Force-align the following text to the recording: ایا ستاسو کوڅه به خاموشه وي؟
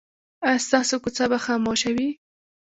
ایا 0.47 0.63
ستاسو 0.65 0.95
کوڅه 1.03 1.25
به 1.31 1.37
خاموشه 1.45 1.91
وي؟ 1.95 2.09